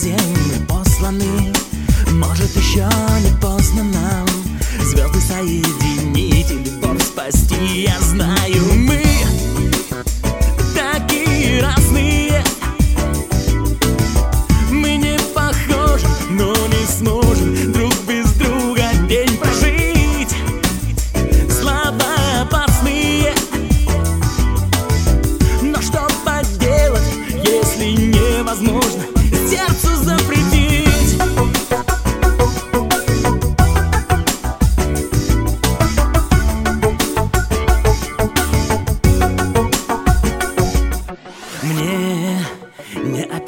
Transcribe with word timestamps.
землю 0.00 0.66
посланы. 0.66 1.52
Может 2.12 2.56
еще 2.56 2.88
не 3.22 3.38
поздно 3.38 3.84
нам. 3.84 4.26
Звезды 4.82 5.20
соединить 5.20 6.50
и 6.50 6.54
любовь 6.54 7.02
спасти 7.02 7.82
Я 7.82 8.00
знаю, 8.00 8.64
мы 8.76 9.09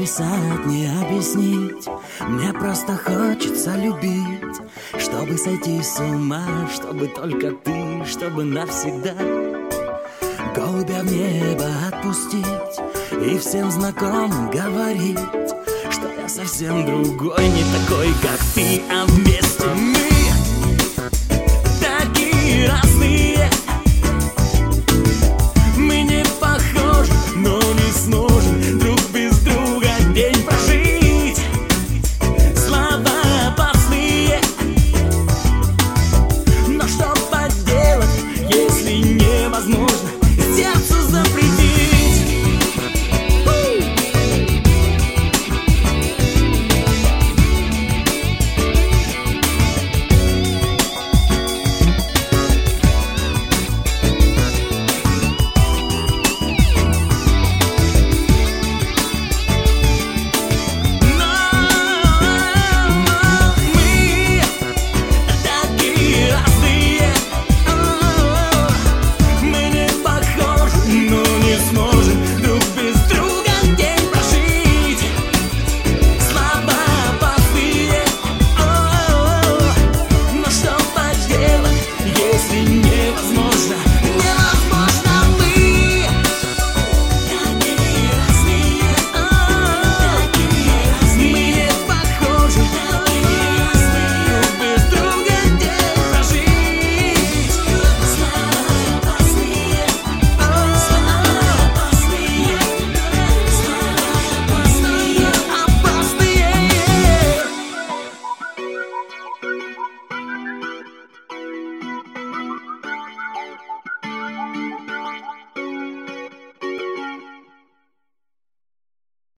описать, 0.02 0.66
не 0.66 0.86
объяснить. 1.00 1.86
Мне 2.26 2.52
просто 2.52 2.96
хочется 2.96 3.76
любить 3.76 4.60
Чтобы 4.98 5.38
сойти 5.38 5.80
с 5.80 6.00
ума, 6.00 6.68
чтобы 6.72 7.06
только 7.06 7.52
ты, 7.52 8.04
чтобы 8.04 8.44
навсегда 8.44 9.14
Голубя 10.54 11.02
в 11.02 11.12
небо 11.12 11.66
отпустить 11.88 12.44
И 13.24 13.38
всем 13.38 13.70
знакомым 13.70 14.50
говорить 14.50 15.18
Что 15.90 16.08
я 16.20 16.28
совсем 16.28 16.84
другой, 16.84 17.48
не 17.48 17.64
такой, 17.72 18.08
как 18.22 18.40
ты, 18.54 18.82
а 18.90 19.06
вместе 19.06 19.66
мы 19.74 20.01